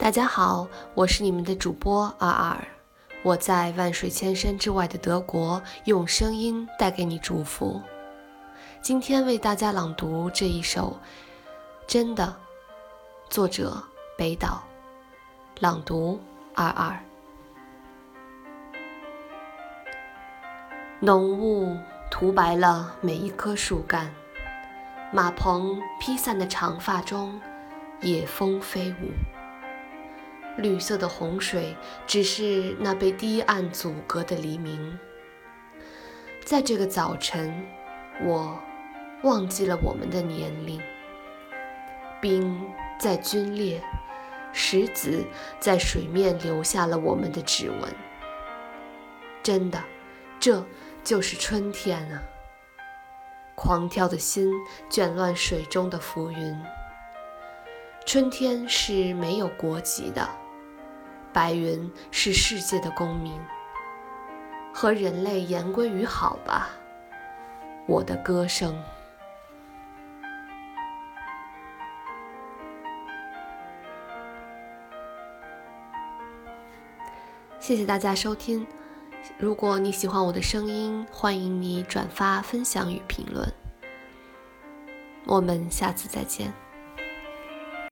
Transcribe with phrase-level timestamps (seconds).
[0.00, 2.56] 大家好，我是你们的主播二二，
[3.22, 7.78] 我在万水千山之外的德国，用声音带给你祝福。
[8.80, 10.98] 今天为大家朗读这一首
[11.86, 12.34] 《真的》，
[13.30, 13.76] 作者
[14.16, 14.62] 北岛，
[15.58, 16.18] 朗读
[16.54, 16.98] 二二。
[20.98, 21.76] 浓雾
[22.10, 24.10] 涂白了每一棵树干，
[25.12, 27.38] 马棚披散的长发中，
[28.00, 29.39] 野蜂飞舞。
[30.56, 34.98] 绿色的洪水，只是那被堤岸阻隔的黎明。
[36.44, 37.66] 在这个早晨，
[38.24, 38.58] 我
[39.22, 40.80] 忘记了我们的年龄。
[42.20, 42.60] 冰
[42.98, 43.82] 在皲裂，
[44.52, 45.24] 石子
[45.58, 47.94] 在水面留下了我们的指纹。
[49.42, 49.82] 真的，
[50.38, 50.66] 这
[51.02, 52.22] 就是春天啊！
[53.54, 54.52] 狂跳的心
[54.90, 56.60] 卷乱水中的浮云。
[58.04, 60.28] 春天是没有国籍的。
[61.32, 63.32] 白云是世界的公民，
[64.74, 66.70] 和人类言归于好吧，
[67.86, 68.76] 我的歌声。
[77.58, 78.66] 谢谢大家收听，
[79.38, 83.46] 如果你喜欢我的声音，欢迎你转发、分享与评论。
[85.26, 86.52] 我们下次再见。